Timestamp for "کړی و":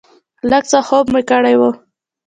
1.29-1.61